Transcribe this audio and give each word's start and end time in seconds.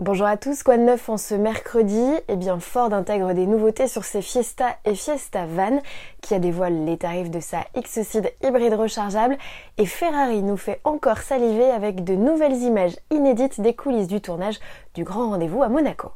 Bonjour 0.00 0.28
à 0.28 0.36
tous, 0.36 0.62
quoi 0.62 0.76
de 0.76 0.84
neuf 0.84 1.08
en 1.08 1.16
ce 1.16 1.34
mercredi? 1.34 2.00
Eh 2.28 2.36
bien 2.36 2.60
Ford 2.60 2.92
intègre 2.92 3.32
des 3.32 3.48
nouveautés 3.48 3.88
sur 3.88 4.04
ses 4.04 4.22
Fiesta 4.22 4.76
et 4.84 4.94
Fiesta 4.94 5.44
Van 5.44 5.80
qui 6.20 6.34
a 6.34 6.38
dévoilé 6.38 6.84
les 6.84 6.96
tarifs 6.96 7.32
de 7.32 7.40
sa 7.40 7.64
X-Seed 7.74 8.32
hybride 8.40 8.74
rechargeable 8.74 9.36
et 9.76 9.86
Ferrari 9.86 10.44
nous 10.44 10.56
fait 10.56 10.80
encore 10.84 11.18
saliver 11.18 11.68
avec 11.68 12.04
de 12.04 12.14
nouvelles 12.14 12.62
images 12.62 12.96
inédites 13.10 13.60
des 13.60 13.74
coulisses 13.74 14.06
du 14.06 14.20
tournage 14.20 14.60
du 14.94 15.02
grand 15.02 15.30
rendez-vous 15.30 15.64
à 15.64 15.68
Monaco. 15.68 16.12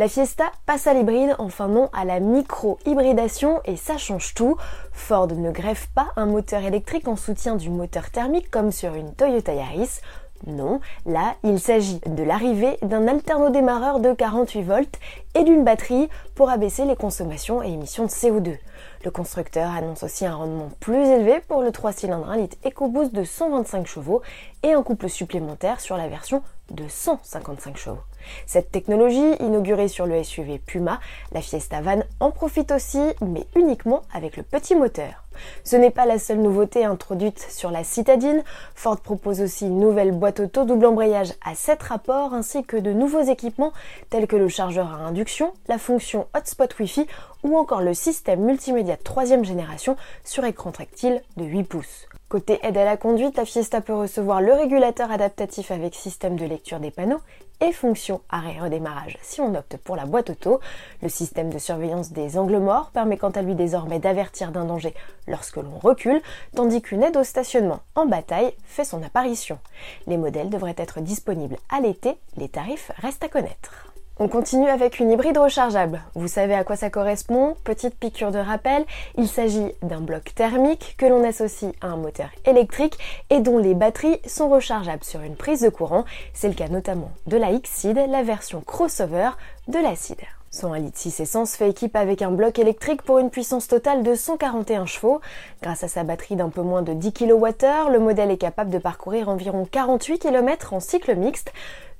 La 0.00 0.08
Fiesta 0.08 0.44
passe 0.64 0.86
à 0.86 0.94
l'hybride, 0.94 1.36
enfin 1.38 1.68
non 1.68 1.90
à 1.92 2.06
la 2.06 2.20
micro-hybridation 2.20 3.60
et 3.66 3.76
ça 3.76 3.98
change 3.98 4.32
tout. 4.32 4.56
Ford 4.92 5.26
ne 5.26 5.50
greffe 5.50 5.90
pas 5.94 6.06
un 6.16 6.24
moteur 6.24 6.64
électrique 6.64 7.06
en 7.06 7.16
soutien 7.16 7.54
du 7.54 7.68
moteur 7.68 8.08
thermique 8.08 8.50
comme 8.50 8.72
sur 8.72 8.94
une 8.94 9.12
Toyota 9.12 9.52
Yaris. 9.52 10.00
Non, 10.46 10.80
là, 11.04 11.34
il 11.44 11.60
s'agit 11.60 12.00
de 12.06 12.22
l'arrivée 12.22 12.78
d'un 12.80 13.06
alternodémarreur 13.08 14.00
de 14.00 14.14
48 14.14 14.62
volts 14.62 14.98
et 15.34 15.44
d'une 15.44 15.64
batterie 15.64 16.08
pour 16.34 16.48
abaisser 16.48 16.86
les 16.86 16.96
consommations 16.96 17.62
et 17.62 17.68
émissions 17.68 18.04
de 18.04 18.08
CO2. 18.08 18.56
Le 19.04 19.10
constructeur 19.10 19.70
annonce 19.70 20.02
aussi 20.02 20.24
un 20.24 20.34
rendement 20.34 20.70
plus 20.80 21.06
élevé 21.08 21.42
pour 21.46 21.60
le 21.60 21.72
3 21.72 21.92
cylindres 21.92 22.30
1 22.30 22.36
litre 22.38 22.56
EcoBoost 22.66 23.12
de 23.12 23.22
125 23.22 23.86
chevaux 23.86 24.22
et 24.62 24.72
un 24.72 24.82
couple 24.82 25.10
supplémentaire 25.10 25.78
sur 25.78 25.98
la 25.98 26.08
version 26.08 26.42
de 26.70 26.88
155 26.88 27.76
chevaux. 27.76 27.98
Cette 28.46 28.70
technologie, 28.70 29.34
inaugurée 29.40 29.88
sur 29.88 30.06
le 30.06 30.22
SUV 30.22 30.58
Puma, 30.58 31.00
la 31.32 31.40
Fiesta 31.40 31.80
Van 31.80 32.02
en 32.20 32.30
profite 32.30 32.72
aussi, 32.72 33.02
mais 33.20 33.46
uniquement 33.56 34.02
avec 34.12 34.36
le 34.36 34.42
petit 34.42 34.74
moteur. 34.74 35.24
Ce 35.64 35.76
n'est 35.76 35.90
pas 35.90 36.06
la 36.06 36.18
seule 36.18 36.38
nouveauté 36.38 36.84
introduite 36.84 37.46
sur 37.50 37.70
la 37.70 37.84
citadine. 37.84 38.42
Ford 38.74 39.00
propose 39.00 39.40
aussi 39.40 39.66
une 39.66 39.80
nouvelle 39.80 40.12
boîte 40.12 40.40
auto 40.40 40.64
double 40.64 40.86
embrayage 40.86 41.32
à 41.44 41.54
7 41.54 41.82
rapports 41.82 42.34
ainsi 42.34 42.64
que 42.64 42.76
de 42.76 42.92
nouveaux 42.92 43.22
équipements 43.22 43.72
tels 44.08 44.26
que 44.26 44.36
le 44.36 44.48
chargeur 44.48 44.92
à 44.92 45.06
induction, 45.06 45.52
la 45.68 45.78
fonction 45.78 46.26
hotspot 46.34 46.78
Wi-Fi 46.78 47.06
ou 47.42 47.56
encore 47.56 47.80
le 47.80 47.94
système 47.94 48.40
multimédia 48.40 48.96
de 48.96 49.02
troisième 49.02 49.44
génération 49.44 49.96
sur 50.24 50.44
écran 50.44 50.72
tactile 50.72 51.22
de 51.36 51.44
8 51.44 51.64
pouces. 51.64 52.06
Côté 52.28 52.60
aide 52.62 52.76
à 52.76 52.84
la 52.84 52.96
conduite, 52.96 53.36
la 53.36 53.44
Fiesta 53.44 53.80
peut 53.80 53.94
recevoir 53.94 54.40
le 54.40 54.52
régulateur 54.52 55.10
adaptatif 55.10 55.72
avec 55.72 55.94
système 55.96 56.36
de 56.36 56.44
lecture 56.44 56.78
des 56.78 56.92
panneaux 56.92 57.20
et 57.60 57.72
fonction 57.72 58.20
arrêt-redémarrage 58.28 59.18
si 59.22 59.40
on 59.40 59.54
opte 59.54 59.76
pour 59.76 59.96
la 59.96 60.06
boîte 60.06 60.30
auto. 60.30 60.60
Le 61.02 61.08
système 61.08 61.50
de 61.50 61.58
surveillance 61.58 62.12
des 62.12 62.38
angles 62.38 62.58
morts 62.58 62.90
permet 62.90 63.16
quant 63.16 63.30
à 63.30 63.42
lui 63.42 63.54
désormais 63.54 63.98
d'avertir 63.98 64.52
d'un 64.52 64.64
danger 64.64 64.94
lorsque 65.26 65.56
l'on 65.56 65.78
recule, 65.78 66.20
tandis 66.54 66.82
qu'une 66.82 67.02
aide 67.02 67.16
au 67.16 67.24
stationnement 67.24 67.80
en 67.94 68.06
bataille 68.06 68.54
fait 68.64 68.84
son 68.84 69.02
apparition. 69.02 69.58
Les 70.06 70.16
modèles 70.16 70.50
devraient 70.50 70.74
être 70.76 71.00
disponibles 71.00 71.58
à 71.68 71.80
l'été, 71.80 72.16
les 72.36 72.48
tarifs 72.48 72.92
restent 72.98 73.24
à 73.24 73.28
connaître. 73.28 73.89
On 74.22 74.28
continue 74.28 74.68
avec 74.68 75.00
une 75.00 75.10
hybride 75.10 75.38
rechargeable. 75.38 76.02
Vous 76.14 76.28
savez 76.28 76.52
à 76.52 76.62
quoi 76.62 76.76
ça 76.76 76.90
correspond 76.90 77.56
Petite 77.64 77.94
piqûre 77.94 78.32
de 78.32 78.38
rappel, 78.38 78.84
il 79.16 79.26
s'agit 79.26 79.72
d'un 79.80 80.02
bloc 80.02 80.34
thermique 80.34 80.94
que 80.98 81.06
l'on 81.06 81.26
associe 81.26 81.72
à 81.80 81.86
un 81.86 81.96
moteur 81.96 82.28
électrique 82.44 82.98
et 83.30 83.40
dont 83.40 83.56
les 83.56 83.72
batteries 83.72 84.20
sont 84.26 84.50
rechargeables 84.50 85.04
sur 85.04 85.22
une 85.22 85.36
prise 85.36 85.62
de 85.62 85.70
courant. 85.70 86.04
C'est 86.34 86.48
le 86.48 86.54
cas 86.54 86.68
notamment 86.68 87.12
de 87.28 87.38
la 87.38 87.50
X-Seed, 87.52 87.96
la 87.96 88.22
version 88.22 88.60
crossover 88.60 89.30
de 89.68 89.78
la 89.78 89.96
Seed. 89.96 90.18
Son 90.50 90.72
1 90.72 90.80
litre 90.80 90.98
6 90.98 91.20
essence 91.20 91.54
fait 91.54 91.70
équipe 91.70 91.96
avec 91.96 92.20
un 92.20 92.32
bloc 92.32 92.58
électrique 92.58 93.02
pour 93.02 93.20
une 93.20 93.30
puissance 93.30 93.68
totale 93.68 94.02
de 94.02 94.14
141 94.14 94.84
chevaux. 94.84 95.20
Grâce 95.62 95.84
à 95.84 95.88
sa 95.88 96.02
batterie 96.02 96.36
d'un 96.36 96.50
peu 96.50 96.60
moins 96.60 96.82
de 96.82 96.92
10 96.92 97.12
kWh, 97.12 97.88
le 97.90 97.98
modèle 98.00 98.32
est 98.32 98.36
capable 98.36 98.70
de 98.70 98.78
parcourir 98.78 99.30
environ 99.30 99.66
48 99.70 100.18
km 100.18 100.74
en 100.74 100.80
cycle 100.80 101.14
mixte. 101.14 101.52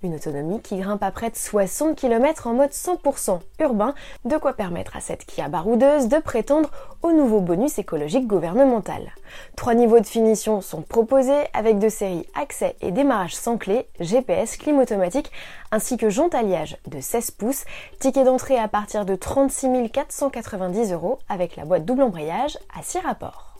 Une 0.03 0.15
autonomie 0.15 0.63
qui 0.63 0.79
grimpe 0.79 1.03
à 1.03 1.11
près 1.11 1.29
de 1.29 1.37
60 1.37 1.95
km 1.95 2.47
en 2.47 2.55
mode 2.55 2.71
100% 2.71 3.41
urbain, 3.59 3.95
de 4.25 4.39
quoi 4.39 4.55
permettre 4.55 4.97
à 4.97 5.01
cette 5.01 5.27
Kia 5.27 5.49
baroudeuse 5.49 6.09
de 6.09 6.17
prétendre 6.17 6.71
au 7.03 7.13
nouveau 7.13 7.41
bonus 7.41 7.79
écologique 7.79 8.27
gouvernemental. 8.27 9.13
Trois 9.57 9.75
niveaux 9.75 10.01
de 10.01 10.07
finition 10.07 10.63
sont 10.63 10.81
proposés 10.81 11.43
avec 11.53 11.79
de 11.79 11.91
séries 11.91 12.27
accès 12.35 12.77
et 12.81 12.93
démarrage 12.93 13.37
sans 13.37 13.59
clé, 13.59 13.89
GPS, 14.01 14.57
clim 14.57 14.79
automatique, 14.79 15.31
ainsi 15.71 15.99
que 15.99 16.09
jante 16.09 16.35
alliage 16.35 16.79
de 16.87 16.99
16 16.99 17.33
pouces, 17.33 17.65
ticket 17.99 18.25
d'entrée 18.25 18.59
à 18.59 18.69
partir 18.69 19.05
de 19.05 19.15
36 19.17 19.91
490 19.93 20.95
euros 20.95 21.19
avec 21.29 21.57
la 21.57 21.67
boîte 21.67 21.85
double 21.85 22.05
embrayage 22.05 22.57
à 22.75 22.83
6 22.83 23.01
rapports. 23.01 23.59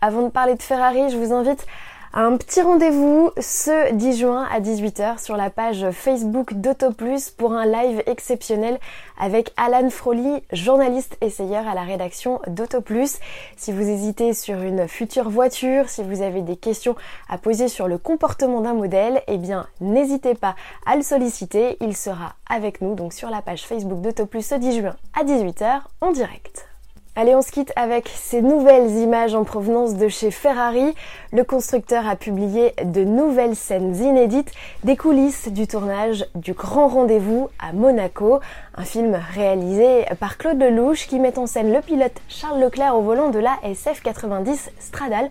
Avant 0.00 0.22
de 0.22 0.28
parler 0.28 0.54
de 0.54 0.62
Ferrari, 0.62 1.10
je 1.10 1.16
vous 1.16 1.32
invite 1.32 1.66
un 2.12 2.36
petit 2.36 2.60
rendez-vous 2.60 3.30
ce 3.38 3.92
10 3.92 4.18
juin 4.18 4.48
à 4.50 4.60
18h 4.60 5.22
sur 5.22 5.36
la 5.36 5.48
page 5.48 5.90
Facebook 5.92 6.54
d'AutoPlus 6.54 7.30
pour 7.36 7.52
un 7.52 7.66
live 7.66 8.02
exceptionnel 8.06 8.80
avec 9.16 9.52
Alan 9.56 9.88
Froli, 9.90 10.42
journaliste 10.52 11.16
essayeur 11.20 11.68
à 11.68 11.74
la 11.74 11.82
rédaction 11.82 12.40
d'AutoPlus. 12.48 13.18
Si 13.56 13.70
vous 13.70 13.88
hésitez 13.88 14.34
sur 14.34 14.60
une 14.60 14.88
future 14.88 15.30
voiture, 15.30 15.88
si 15.88 16.02
vous 16.02 16.22
avez 16.22 16.42
des 16.42 16.56
questions 16.56 16.96
à 17.28 17.38
poser 17.38 17.68
sur 17.68 17.86
le 17.86 17.96
comportement 17.96 18.60
d'un 18.60 18.74
modèle, 18.74 19.22
eh 19.28 19.38
bien 19.38 19.68
n'hésitez 19.80 20.34
pas 20.34 20.56
à 20.86 20.96
le 20.96 21.02
solliciter, 21.02 21.76
il 21.80 21.96
sera 21.96 22.34
avec 22.48 22.80
nous 22.80 22.96
donc 22.96 23.12
sur 23.12 23.30
la 23.30 23.40
page 23.40 23.62
Facebook 23.62 24.00
d'AutoPlus 24.00 24.42
ce 24.42 24.56
10 24.56 24.80
juin 24.80 24.96
à 25.14 25.22
18h 25.22 25.82
en 26.00 26.10
direct. 26.10 26.69
Allez, 27.16 27.34
on 27.34 27.42
se 27.42 27.50
quitte 27.50 27.72
avec 27.74 28.08
ces 28.14 28.40
nouvelles 28.40 28.92
images 28.92 29.34
en 29.34 29.42
provenance 29.42 29.96
de 29.96 30.06
chez 30.06 30.30
Ferrari. 30.30 30.94
Le 31.32 31.42
constructeur 31.42 32.06
a 32.06 32.14
publié 32.14 32.72
de 32.84 33.02
nouvelles 33.02 33.56
scènes 33.56 33.96
inédites 33.96 34.52
des 34.84 34.96
coulisses 34.96 35.48
du 35.48 35.66
tournage 35.66 36.24
du 36.36 36.52
Grand 36.52 36.86
Rendez-vous 36.86 37.48
à 37.58 37.72
Monaco, 37.72 38.38
un 38.76 38.84
film 38.84 39.20
réalisé 39.34 40.04
par 40.20 40.38
Claude 40.38 40.60
Lelouch 40.60 41.08
qui 41.08 41.18
met 41.18 41.36
en 41.36 41.46
scène 41.46 41.72
le 41.72 41.80
pilote 41.80 42.14
Charles 42.28 42.60
Leclerc 42.60 42.96
au 42.96 43.02
volant 43.02 43.30
de 43.30 43.40
la 43.40 43.58
SF90 43.64 44.68
Stradale 44.78 45.30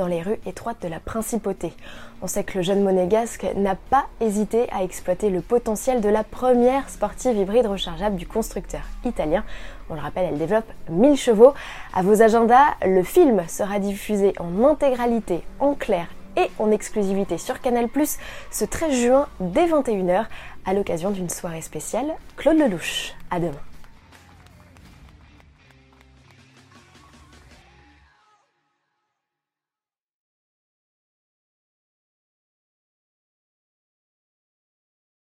dans 0.00 0.06
les 0.06 0.22
rues 0.22 0.40
étroites 0.46 0.80
de 0.82 0.88
la 0.88 0.98
principauté. 0.98 1.74
On 2.22 2.26
sait 2.26 2.42
que 2.42 2.56
le 2.56 2.64
jeune 2.64 2.82
monégasque 2.82 3.46
n'a 3.54 3.74
pas 3.74 4.06
hésité 4.22 4.66
à 4.72 4.82
exploiter 4.82 5.28
le 5.28 5.42
potentiel 5.42 6.00
de 6.00 6.08
la 6.08 6.24
première 6.24 6.88
sportive 6.88 7.36
hybride 7.36 7.66
rechargeable 7.66 8.16
du 8.16 8.26
constructeur 8.26 8.80
italien. 9.04 9.44
On 9.90 9.94
le 9.94 10.00
rappelle, 10.00 10.30
elle 10.30 10.38
développe 10.38 10.64
1000 10.88 11.18
chevaux. 11.18 11.52
À 11.92 12.02
vos 12.02 12.22
agendas, 12.22 12.76
le 12.82 13.02
film 13.02 13.46
sera 13.46 13.78
diffusé 13.78 14.32
en 14.40 14.64
intégralité, 14.64 15.42
en 15.58 15.74
clair 15.74 16.06
et 16.38 16.50
en 16.58 16.70
exclusivité 16.70 17.36
sur 17.36 17.60
Canal+, 17.60 17.88
ce 18.50 18.64
13 18.64 18.92
juin 18.94 19.26
dès 19.40 19.66
21h, 19.66 20.24
à 20.64 20.72
l'occasion 20.72 21.10
d'une 21.10 21.28
soirée 21.28 21.60
spéciale 21.60 22.14
Claude 22.38 22.56
Lelouch. 22.56 23.12
À 23.30 23.38
demain. 23.38 23.69